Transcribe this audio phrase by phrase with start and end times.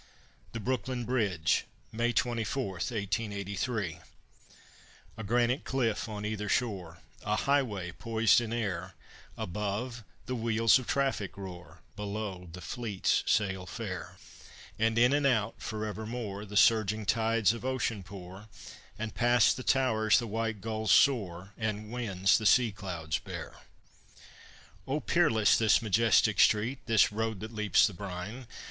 [0.53, 3.99] THE BROOKLYN BRIDGE [May 24, 1883]
[5.15, 8.95] A granite cliff on either shore: A highway poised in air;
[9.37, 14.17] Above, the wheels of traffic roar; Below, the fleets sail fair;
[14.79, 18.47] And in and out, forevermore, The surging tides of ocean pour,
[18.97, 23.55] And past the towers the white gulls soar, And winds the sea clouds bear.
[24.87, 28.47] O peerless this majestic street, This road that leaps the brine!